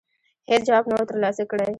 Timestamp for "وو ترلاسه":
0.97-1.43